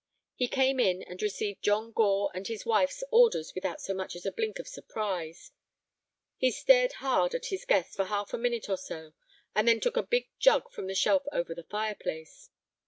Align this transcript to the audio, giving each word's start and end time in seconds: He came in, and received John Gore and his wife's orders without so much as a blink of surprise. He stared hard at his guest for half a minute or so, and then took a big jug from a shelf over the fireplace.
He 0.33 0.47
came 0.47 0.79
in, 0.79 1.03
and 1.03 1.21
received 1.21 1.61
John 1.61 1.91
Gore 1.91 2.31
and 2.33 2.47
his 2.47 2.65
wife's 2.65 3.03
orders 3.11 3.53
without 3.53 3.79
so 3.79 3.93
much 3.93 4.15
as 4.15 4.25
a 4.25 4.31
blink 4.31 4.57
of 4.57 4.67
surprise. 4.67 5.51
He 6.37 6.49
stared 6.49 6.93
hard 6.93 7.35
at 7.35 7.45
his 7.53 7.65
guest 7.65 7.97
for 7.97 8.05
half 8.05 8.33
a 8.33 8.39
minute 8.39 8.67
or 8.67 8.77
so, 8.77 9.13
and 9.53 9.67
then 9.67 9.79
took 9.79 9.97
a 9.97 10.01
big 10.01 10.29
jug 10.39 10.71
from 10.71 10.89
a 10.89 10.95
shelf 10.95 11.25
over 11.31 11.53
the 11.53 11.65
fireplace. 11.65 12.49